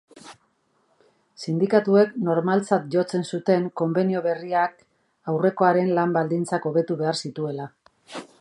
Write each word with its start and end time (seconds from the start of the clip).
Sindikatuek 1.41 2.15
normaltzat 2.29 2.89
jotzen 2.95 3.27
zuten 3.35 3.69
konbenio 3.83 4.25
berriak 4.29 4.83
aurrekoaren 5.35 5.95
lan-baldintzak 6.01 6.67
hobetu 6.71 6.99
behar 7.05 7.25
zituela. 7.29 7.73